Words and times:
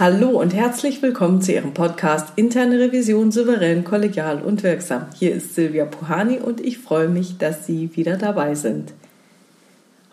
Hallo 0.00 0.30
und 0.30 0.54
herzlich 0.54 1.02
willkommen 1.02 1.42
zu 1.42 1.52
Ihrem 1.52 1.74
Podcast 1.74 2.32
Interne 2.36 2.78
Revision 2.78 3.30
souverän, 3.30 3.84
kollegial 3.84 4.40
und 4.40 4.62
wirksam. 4.62 5.04
Hier 5.14 5.34
ist 5.34 5.54
Silvia 5.54 5.84
Puhani 5.84 6.38
und 6.38 6.58
ich 6.58 6.78
freue 6.78 7.10
mich, 7.10 7.36
dass 7.36 7.66
Sie 7.66 7.94
wieder 7.94 8.16
dabei 8.16 8.54
sind. 8.54 8.94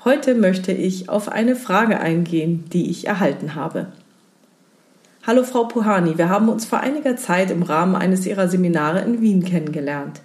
Heute 0.04 0.36
möchte 0.36 0.73
ich 0.73 1.08
auf 1.08 1.30
eine 1.30 1.55
Frage 1.55 2.02
eingehen, 2.02 2.66
die 2.73 2.92
ich 2.92 3.08
erhalten 3.08 3.55
habe. 3.55 3.88
Hallo 5.26 5.45
Frau 5.45 5.64
Puhani, 5.64 6.17
wir 6.17 6.28
haben 6.28 6.50
uns 6.50 6.66
vor 6.66 6.81
einiger 6.81 7.16
Zeit 7.16 7.50
im 7.50 7.64
Rahmen 7.64 7.95
eines 7.95 8.26
Ihrer 8.26 8.50
Seminare 8.50 9.00
in 9.04 9.22
Wien 9.22 9.45
kennengelernt. 9.45 10.20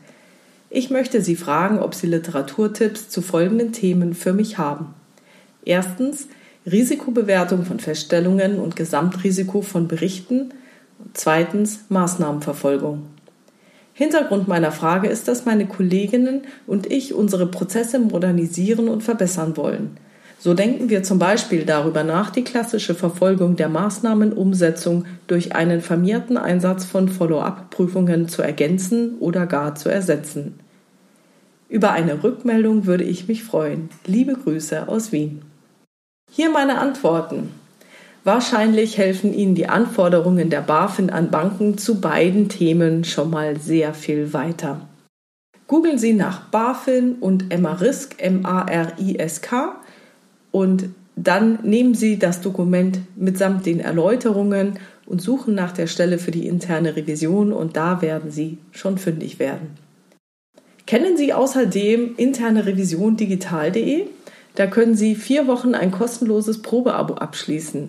Ich 0.71 0.91
möchte 0.91 1.21
Sie 1.21 1.37
fragen, 1.37 1.79
ob 1.79 1.95
Sie 1.95 2.09
Literaturtipps 2.09 3.11
zu 3.11 3.23
folgenden 3.23 3.71
Themen 3.71 4.15
für 4.15 4.33
mich 4.33 4.59
haben. 4.59 4.93
Erstens, 5.65 6.27
Risikobewertung 6.71 7.65
von 7.65 7.81
Feststellungen 7.81 8.59
und 8.59 8.77
Gesamtrisiko 8.77 9.63
von 9.63 9.89
Berichten. 9.89 10.55
Zweitens 11.13 11.87
Maßnahmenverfolgung. 11.89 13.07
Hintergrund 13.95 14.49
meiner 14.49 14.73
Frage 14.73 15.09
ist, 15.09 15.29
dass 15.29 15.45
meine 15.45 15.67
Kolleginnen 15.67 16.43
und 16.67 16.91
ich 16.91 17.15
unsere 17.15 17.47
Prozesse 17.47 17.99
modernisieren 17.99 18.89
und 18.89 19.03
verbessern 19.03 19.57
wollen. 19.57 19.97
So 20.39 20.55
denken 20.55 20.89
wir 20.89 21.03
zum 21.03 21.19
Beispiel 21.19 21.65
darüber 21.65 22.03
nach, 22.03 22.31
die 22.31 22.43
klassische 22.43 22.95
Verfolgung 22.95 23.55
der 23.55 23.69
Maßnahmenumsetzung 23.69 25.05
durch 25.29 25.55
einen 25.55 25.81
vermehrten 25.81 26.37
Einsatz 26.37 26.85
von 26.85 27.09
Follow-up-Prüfungen 27.09 28.29
zu 28.29 28.43
ergänzen 28.43 29.19
oder 29.21 29.47
gar 29.47 29.75
zu 29.75 29.89
ersetzen. 29.89 30.59
Über 31.69 31.93
eine 31.93 32.25
Rückmeldung 32.25 32.87
würde 32.87 33.05
ich 33.05 33.29
mich 33.29 33.45
freuen. 33.45 33.89
Liebe 34.05 34.35
Grüße 34.35 34.89
aus 34.89 35.13
Wien. 35.13 35.43
Hier 36.35 36.49
meine 36.49 36.79
Antworten. 36.79 37.51
Wahrscheinlich 38.25 38.97
helfen 38.97 39.35
Ihnen 39.35 39.55
die 39.55 39.69
Anforderungen 39.69 40.49
der 40.49 40.63
BaFin 40.63 41.11
an 41.11 41.31
Banken 41.31 41.77
zu 41.77 42.01
beiden 42.01 42.49
Themen 42.49 43.05
schon 43.05 43.29
mal 43.29 43.61
sehr 43.61 43.93
viel 43.93 44.33
weiter. 44.33 44.81
Googeln 45.67 45.99
Sie 45.99 46.15
nach 46.15 46.47
BaFin 46.47 47.17
und 47.17 47.55
MARISK, 47.55 48.15
M-A-R-I-S-K 48.17 49.77
und 50.53 50.89
dann 51.17 51.59
nehmen 51.65 51.95
Sie 51.95 52.19
das 52.19 52.41
Dokument 52.41 53.01
mitsamt 53.15 53.67
den 53.67 53.81
Erläuterungen 53.81 54.79
und 55.05 55.21
suchen 55.21 55.55
nach 55.55 55.73
der 55.73 55.87
Stelle 55.87 56.17
für 56.17 56.31
die 56.31 56.47
interne 56.47 56.97
Revision 56.97 57.53
und 57.53 57.77
da 57.77 58.01
werden 58.01 58.31
Sie 58.31 58.57
schon 58.71 58.97
fündig 58.97 59.39
werden. 59.39 59.77
Kennen 60.87 61.19
Sie 61.19 61.35
außerdem 61.35 62.15
interne 62.17 62.65
Revision 62.65 63.19
digital.de? 63.19 64.07
Da 64.55 64.67
können 64.67 64.95
Sie 64.95 65.15
vier 65.15 65.47
Wochen 65.47 65.75
ein 65.75 65.91
kostenloses 65.91 66.63
Probeabo 66.63 67.15
abschließen. 67.15 67.89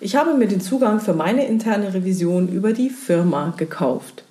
Ich 0.00 0.16
habe 0.16 0.34
mir 0.34 0.48
den 0.48 0.60
Zugang 0.60 1.00
für 1.00 1.14
meine 1.14 1.46
interne 1.46 1.94
Revision 1.94 2.48
über 2.48 2.72
die 2.72 2.90
Firma 2.90 3.54
gekauft. 3.56 4.24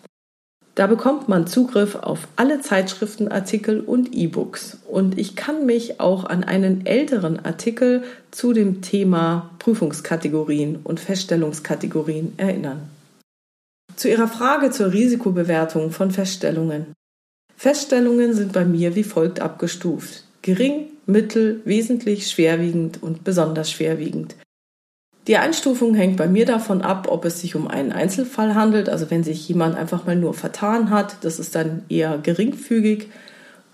Da 0.76 0.88
bekommt 0.88 1.30
man 1.30 1.46
Zugriff 1.46 1.96
auf 1.96 2.28
alle 2.36 2.60
Zeitschriftenartikel 2.60 3.80
und 3.80 4.16
E-Books. 4.16 4.80
Und 4.90 5.20
ich 5.20 5.36
kann 5.36 5.68
mich 5.68 6.00
auch 6.00 6.26
an 6.26 6.44
einen 6.44 6.88
älteren 6.88 7.46
Artikel 7.46 8.04
zu 8.32 8.54
dem 8.54 8.82
Thema 8.82 9.52
Prüfungskategorien 9.60 10.78
und 10.84 11.00
Feststellungskategorien 11.00 12.34
erinnern. 12.38 12.90
Zu 13.96 14.10
Ihrer 14.10 14.28
Frage 14.28 14.72
zur 14.72 14.92
Risikobewertung 14.92 15.92
von 15.92 16.10
Feststellungen. 16.10 16.88
Feststellungen 17.56 18.34
sind 18.34 18.52
bei 18.52 18.66
mir 18.66 18.96
wie 18.96 19.04
folgt 19.04 19.40
abgestuft 19.40 20.24
gering, 20.44 20.90
mittel, 21.06 21.62
wesentlich, 21.66 22.30
schwerwiegend 22.30 23.02
und 23.02 23.24
besonders 23.24 23.72
schwerwiegend. 23.72 24.36
Die 25.28 25.38
Einstufung 25.38 25.96
hängt 25.96 26.18
bei 26.18 26.28
mir 26.28 26.46
davon 26.46 26.82
ab, 26.82 27.08
ob 27.10 27.24
es 27.24 27.40
sich 27.40 27.56
um 27.56 27.68
einen 27.68 27.94
Einzelfall 27.94 28.56
handelt, 28.56 28.90
also 28.90 29.10
wenn 29.10 29.24
sich 29.24 29.48
jemand 29.48 29.76
einfach 29.76 30.06
mal 30.06 30.18
nur 30.18 30.34
vertan 30.34 30.90
hat, 30.90 31.18
das 31.22 31.40
ist 31.40 31.56
dann 31.56 31.84
eher 31.88 32.18
geringfügig, 32.18 33.08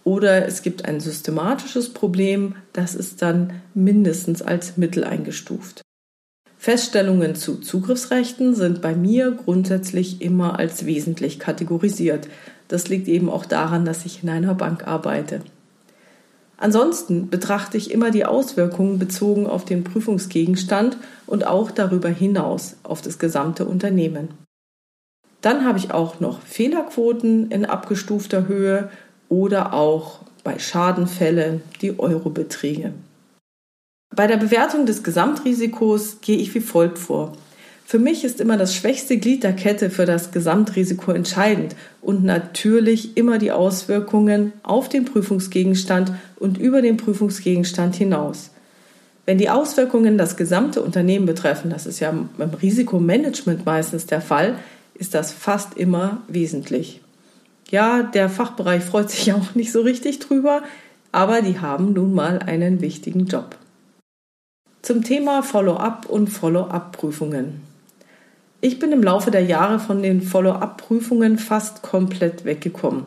oder 0.04 0.48
es 0.48 0.62
gibt 0.62 0.86
ein 0.86 1.00
systematisches 1.00 1.94
Problem, 1.94 2.56
das 2.74 2.96
ist 2.96 3.22
dann 3.22 3.54
mindestens 3.74 4.42
als 4.42 4.78
mittel 4.78 5.04
eingestuft. 5.04 5.82
Feststellungen 6.58 7.36
zu 7.36 7.56
Zugriffsrechten 7.56 8.54
sind 8.54 8.82
bei 8.82 8.94
mir 8.94 9.32
grundsätzlich 9.32 10.22
immer 10.22 10.60
als 10.60 10.86
wesentlich 10.86 11.40
kategorisiert. 11.40 12.28
Das 12.68 12.90
liegt 12.90 13.08
eben 13.08 13.30
auch 13.30 13.46
daran, 13.46 13.86
dass 13.86 14.06
ich 14.06 14.24
in 14.24 14.30
einer 14.30 14.56
Bank 14.56 14.86
arbeite. 14.86 15.42
Ansonsten 16.60 17.30
betrachte 17.30 17.78
ich 17.78 17.90
immer 17.90 18.12
die 18.12 18.26
Auswirkungen 18.26 19.00
bezogen 19.00 19.48
auf 19.48 19.64
den 19.64 19.86
Prüfungsgegenstand 19.86 20.98
und 21.26 21.48
auch 21.48 21.72
darüber 21.72 22.10
hinaus 22.10 22.76
auf 22.84 23.02
das 23.02 23.18
gesamte 23.18 23.66
Unternehmen. 23.66 24.30
Dann 25.42 25.64
habe 25.66 25.80
ich 25.80 25.92
auch 25.92 26.20
noch 26.20 26.42
Fehlerquoten 26.42 27.50
in 27.50 27.64
abgestufter 27.64 28.48
Höhe 28.48 28.90
oder 29.30 29.74
auch 29.74 30.20
bei 30.44 30.60
Schadenfällen 30.60 31.62
die 31.82 31.98
Eurobeträge. 31.98 32.94
Bei 34.14 34.28
der 34.28 34.38
Bewertung 34.38 34.86
des 34.86 35.04
Gesamtrisikos 35.04 36.20
gehe 36.20 36.38
ich 36.38 36.54
wie 36.56 36.62
folgt 36.62 36.98
vor. 36.98 37.34
Für 37.90 37.98
mich 37.98 38.24
ist 38.24 38.40
immer 38.40 38.56
das 38.56 38.76
schwächste 38.76 39.18
Glied 39.18 39.44
der 39.44 39.54
Kette 39.54 39.90
für 39.90 40.06
das 40.06 40.30
Gesamtrisiko 40.30 41.12
entscheidend 41.12 41.76
und 42.04 42.24
natürlich 42.24 43.18
immer 43.18 43.40
die 43.40 43.52
Auswirkungen 43.52 44.54
auf 44.62 44.90
den 44.90 45.06
Prüfungsgegenstand 45.06 46.12
und 46.36 46.60
über 46.60 46.84
den 46.84 46.98
Prüfungsgegenstand 46.98 47.96
hinaus. 47.96 48.52
Wenn 49.26 49.40
die 49.40 49.50
Auswirkungen 49.50 50.20
das 50.20 50.38
gesamte 50.38 50.84
Unternehmen 50.84 51.26
betreffen, 51.26 51.72
das 51.72 51.88
ist 51.88 52.00
ja 52.00 52.14
beim 52.38 52.52
Risikomanagement 52.52 53.66
meistens 53.66 54.06
der 54.06 54.22
Fall, 54.22 54.60
ist 54.94 55.16
das 55.16 55.32
fast 55.32 55.76
immer 55.76 56.22
wesentlich. 56.28 57.02
Ja, 57.72 58.04
der 58.04 58.30
Fachbereich 58.30 58.84
freut 58.84 59.10
sich 59.10 59.34
auch 59.34 59.56
nicht 59.56 59.72
so 59.72 59.82
richtig 59.82 60.20
drüber, 60.20 60.62
aber 61.12 61.42
die 61.42 61.58
haben 61.58 61.94
nun 61.94 62.14
mal 62.14 62.38
einen 62.38 62.82
wichtigen 62.82 63.26
Job. 63.26 63.56
Zum 64.84 65.04
Thema 65.04 65.42
Follow-up 65.42 66.06
und 66.06 66.28
Follow-up-Prüfungen. 66.28 67.68
Ich 68.62 68.78
bin 68.78 68.92
im 68.92 69.02
Laufe 69.02 69.32
der 69.32 69.44
Jahre 69.44 69.80
von 69.80 70.04
den 70.04 70.22
Follow-up-Prüfungen 70.22 71.38
fast 71.38 71.82
komplett 71.82 72.44
weggekommen. 72.44 73.06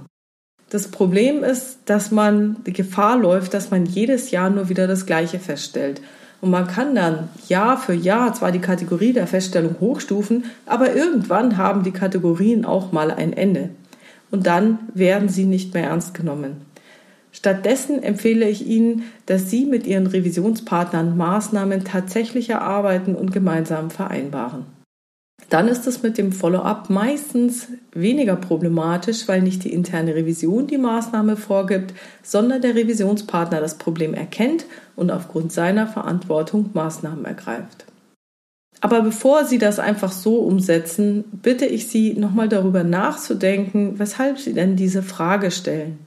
Das 0.70 0.88
Problem 0.88 1.44
ist, 1.44 1.80
dass 1.84 2.10
man 2.10 2.56
die 2.64 2.72
Gefahr 2.72 3.18
läuft, 3.18 3.52
dass 3.52 3.70
man 3.70 3.84
jedes 3.84 4.30
Jahr 4.30 4.48
nur 4.48 4.70
wieder 4.70 4.86
das 4.86 5.04
Gleiche 5.04 5.38
feststellt. 5.38 6.00
Und 6.40 6.48
man 6.48 6.66
kann 6.66 6.94
dann 6.94 7.28
Jahr 7.48 7.76
für 7.76 7.92
Jahr 7.92 8.32
zwar 8.32 8.50
die 8.50 8.60
Kategorie 8.60 9.12
der 9.12 9.26
Feststellung 9.26 9.76
hochstufen, 9.78 10.46
aber 10.64 10.96
irgendwann 10.96 11.58
haben 11.58 11.82
die 11.82 11.92
Kategorien 11.92 12.64
auch 12.64 12.90
mal 12.90 13.10
ein 13.10 13.34
Ende. 13.34 13.68
Und 14.30 14.46
dann 14.46 14.78
werden 14.94 15.28
sie 15.28 15.44
nicht 15.44 15.74
mehr 15.74 15.84
ernst 15.84 16.14
genommen. 16.14 16.62
Stattdessen 17.30 18.02
empfehle 18.02 18.48
ich 18.48 18.66
Ihnen, 18.66 19.02
dass 19.26 19.50
Sie 19.50 19.66
mit 19.66 19.86
Ihren 19.86 20.06
Revisionspartnern 20.06 21.14
Maßnahmen 21.16 21.84
tatsächlich 21.84 22.48
erarbeiten 22.48 23.14
und 23.14 23.32
gemeinsam 23.32 23.90
vereinbaren 23.90 24.64
dann 25.52 25.68
ist 25.68 25.86
es 25.86 26.02
mit 26.02 26.16
dem 26.16 26.32
Follow-up 26.32 26.88
meistens 26.88 27.68
weniger 27.92 28.36
problematisch, 28.36 29.28
weil 29.28 29.42
nicht 29.42 29.64
die 29.64 29.72
interne 29.74 30.14
Revision 30.14 30.66
die 30.66 30.78
Maßnahme 30.78 31.36
vorgibt, 31.36 31.92
sondern 32.22 32.62
der 32.62 32.74
Revisionspartner 32.74 33.60
das 33.60 33.76
Problem 33.76 34.14
erkennt 34.14 34.64
und 34.96 35.10
aufgrund 35.10 35.52
seiner 35.52 35.86
Verantwortung 35.86 36.70
Maßnahmen 36.72 37.26
ergreift. 37.26 37.84
Aber 38.80 39.02
bevor 39.02 39.44
Sie 39.44 39.58
das 39.58 39.78
einfach 39.78 40.10
so 40.10 40.38
umsetzen, 40.38 41.24
bitte 41.42 41.66
ich 41.66 41.86
Sie 41.86 42.14
nochmal 42.14 42.48
darüber 42.48 42.82
nachzudenken, 42.82 43.98
weshalb 43.98 44.38
Sie 44.38 44.54
denn 44.54 44.76
diese 44.76 45.02
Frage 45.02 45.50
stellen. 45.50 45.98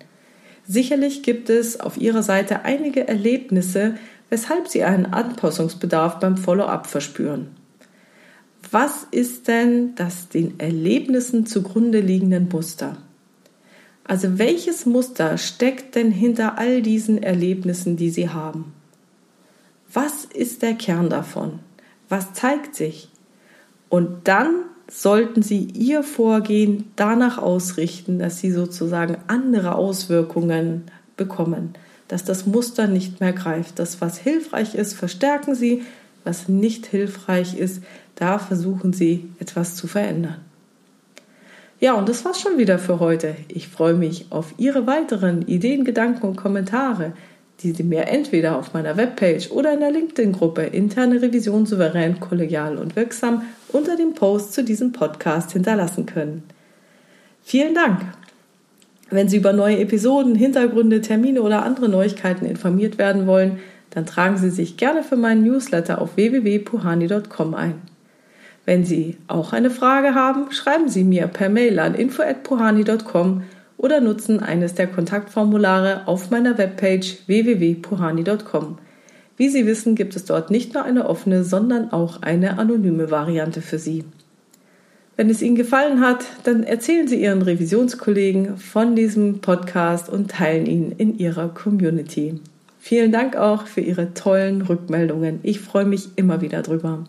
Sicherlich 0.68 1.22
gibt 1.22 1.52
es 1.52 1.80
auf 1.80 1.98
Ihrer 1.98 2.24
Seite 2.24 2.66
einige 2.66 3.08
Erlebnisse, 3.08 3.94
weshalb 4.32 4.68
Sie 4.68 4.84
einen 4.84 5.06
Anpassungsbedarf 5.06 6.20
beim 6.20 6.36
Follow-up 6.36 6.88
verspüren 6.88 7.50
was 8.72 9.08
ist 9.12 9.48
denn 9.48 9.96
das 9.96 10.30
den 10.30 10.60
Erlebnissen 10.60 11.46
zugrunde 11.46 12.00
liegenden 12.00 12.50
Muster? 12.50 12.98
Also 14.04 14.38
welches 14.38 14.86
Muster 14.86 15.38
steckt 15.38 15.96
denn 15.96 16.12
hinter 16.12 16.58
all 16.58 16.82
diesen 16.82 17.22
Erlebnissen, 17.22 17.98
die 17.98 18.10
Sie 18.12 18.30
haben? 18.30 18.74
Was 19.92 20.26
ist 20.26 20.62
der 20.62 20.76
Kern 20.76 21.10
davon? 21.10 21.60
Was 22.08 22.34
zeigt 22.34 22.76
sich? 22.76 23.10
Und 23.90 24.28
dann 24.28 24.54
sollten 24.90 25.42
Sie 25.42 25.62
Ihr 25.74 26.04
Vorgehen 26.04 26.92
danach 26.96 27.38
ausrichten, 27.38 28.20
dass 28.20 28.40
Sie 28.40 28.52
sozusagen 28.52 29.18
andere 29.28 29.76
Auswirkungen 29.76 30.84
bekommen, 31.18 31.74
dass 32.08 32.24
das 32.24 32.46
Muster 32.46 32.88
nicht 32.88 33.20
mehr 33.20 33.34
greift. 33.34 33.80
Das, 33.80 34.02
was 34.02 34.20
hilfreich 34.20 34.76
ist, 34.76 34.94
verstärken 34.94 35.56
Sie, 35.56 35.84
was 36.26 36.50
nicht 36.50 36.86
hilfreich 36.86 37.58
ist, 37.58 37.82
da 38.16 38.40
versuchen 38.40 38.92
Sie 38.92 39.30
etwas 39.40 39.76
zu 39.76 39.88
verändern. 39.88 40.38
Ja, 41.80 41.94
und 41.94 42.10
das 42.10 42.26
war's 42.26 42.42
schon 42.42 42.58
wieder 42.58 42.80
für 42.80 43.00
heute. 43.00 43.36
Ich 43.48 43.68
freue 43.68 43.94
mich 43.94 44.28
auf 44.32 44.54
Ihre 44.58 44.88
weiteren 44.88 45.44
Ideen, 45.44 45.86
Gedanken 45.86 46.28
und 46.28 46.36
Kommentare. 46.36 47.14
die 47.64 47.72
Sie 47.72 47.84
mir 47.84 48.08
entweder 48.08 48.58
auf 48.58 48.74
meiner 48.74 48.98
Webpage 48.98 49.50
oder 49.50 49.74
in 49.74 49.80
der 49.80 49.92
LinkedIn-Gruppe 49.92 50.64
Interne 50.64 51.22
Revision 51.22 51.66
souverän, 51.66 52.20
kollegial 52.20 52.78
und 52.78 52.98
wirksam 52.98 53.44
unter 53.70 53.96
dem 53.96 54.14
Post 54.14 54.54
zu 54.54 54.64
diesem 54.64 54.92
Podcast 54.92 55.54
hinterlassen 55.54 56.06
können. 56.06 56.44
Vielen 57.44 57.74
Dank! 57.74 58.02
Wenn 59.10 59.30
Sie 59.30 59.38
über 59.38 59.54
neue 59.54 59.80
Episoden, 59.80 60.36
Hintergründe, 60.36 61.00
Termine 61.00 61.42
oder 61.42 61.64
andere 61.64 61.88
Neuigkeiten 61.88 62.46
informiert 62.46 62.98
werden 62.98 63.28
wollen, 63.28 63.60
dann 63.96 64.06
tragen 64.06 64.38
Sie 64.38 64.50
sich 64.50 64.76
gerne 64.76 65.04
für 65.04 65.16
meinen 65.16 65.44
Newsletter 65.44 66.02
auf 66.02 66.18
www.puhani.com 66.18 67.56
ein. 67.56 67.82
Wenn 68.66 68.84
Sie 68.84 69.18
auch 69.28 69.54
eine 69.54 69.70
Frage 69.70 70.14
haben, 70.14 70.52
schreiben 70.52 70.90
Sie 70.90 71.06
mir 71.06 71.28
per 71.28 71.50
Mail 71.50 71.80
an 71.80 71.96
info@puhani.com 71.96 73.44
oder 73.78 74.02
nutzen 74.02 74.42
eines 74.42 74.74
der 74.74 74.88
Kontaktformulare 74.88 76.08
auf 76.08 76.30
meiner 76.30 76.58
Webpage 76.58 77.20
www.puhani.com. 77.28 78.80
Wie 79.38 79.50
Sie 79.50 79.66
wissen, 79.66 79.96
gibt 79.96 80.16
es 80.16 80.26
dort 80.26 80.52
nicht 80.52 80.74
nur 80.74 80.84
eine 80.84 81.08
offene, 81.08 81.46
sondern 81.46 81.92
auch 81.92 82.22
eine 82.22 82.60
anonyme 82.60 83.12
Variante 83.12 83.62
für 83.62 83.80
Sie. 83.80 84.04
Wenn 85.16 85.30
es 85.30 85.42
Ihnen 85.42 85.56
gefallen 85.56 86.02
hat, 86.02 86.26
dann 86.44 86.64
erzählen 86.64 87.08
Sie 87.08 87.22
Ihren 87.22 87.42
Revisionskollegen 87.42 88.58
von 88.58 88.98
diesem 88.98 89.40
Podcast 89.40 90.10
und 90.10 90.32
teilen 90.32 90.66
ihn 90.66 90.92
in 90.92 91.18
Ihrer 91.18 91.48
Community. 91.48 92.42
Vielen 92.88 93.12
Dank 93.12 93.36
auch 93.36 93.66
für 93.66 93.82
Ihre 93.82 94.14
tollen 94.14 94.62
Rückmeldungen. 94.62 95.40
Ich 95.42 95.60
freue 95.60 95.86
mich 95.86 96.10
immer 96.18 96.42
wieder 96.42 96.62
drüber. 96.62 97.06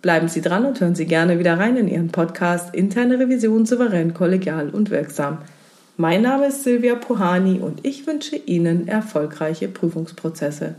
Bleiben 0.00 0.28
Sie 0.28 0.40
dran 0.40 0.64
und 0.64 0.80
hören 0.80 0.94
Sie 0.94 1.04
gerne 1.04 1.38
wieder 1.38 1.58
rein 1.58 1.76
in 1.76 1.86
Ihren 1.86 2.08
Podcast 2.08 2.74
Interne 2.74 3.18
Revision 3.18 3.66
souverän, 3.66 4.14
kollegial 4.14 4.70
und 4.70 4.88
wirksam. 4.88 5.36
Mein 5.98 6.22
Name 6.22 6.46
ist 6.46 6.64
Silvia 6.64 6.94
Puhani 6.94 7.58
und 7.58 7.84
ich 7.84 8.06
wünsche 8.06 8.36
Ihnen 8.36 8.88
erfolgreiche 8.88 9.68
Prüfungsprozesse. 9.68 10.76